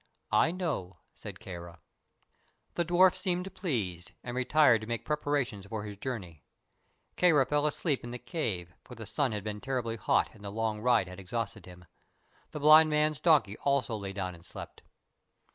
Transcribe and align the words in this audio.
"I 0.33 0.49
know," 0.49 0.97
said 1.13 1.37
Kāra. 1.37 1.77
The 2.73 2.83
dwarf 2.83 3.13
seemed 3.13 3.53
pleased, 3.53 4.13
and 4.23 4.35
retired 4.35 4.81
to 4.81 4.87
make 4.87 5.05
preparations 5.05 5.67
for 5.67 5.83
his 5.83 5.95
journey. 5.95 6.43
Kāra 7.17 7.47
fell 7.47 7.67
asleep 7.67 8.03
in 8.03 8.09
the 8.09 8.17
cave, 8.17 8.73
for 8.83 8.95
the 8.95 9.05
sun 9.05 9.31
had 9.31 9.43
been 9.43 9.61
terribly 9.61 9.97
hot 9.97 10.31
and 10.33 10.43
the 10.43 10.49
long 10.49 10.79
ride 10.81 11.07
had 11.07 11.19
exhausted 11.19 11.67
him. 11.67 11.85
The 12.49 12.59
blind 12.59 12.89
man's 12.89 13.19
donkey 13.19 13.57
also 13.57 13.95
lay 13.95 14.11
down 14.11 14.33
and 14.33 14.43
slept. 14.43 14.81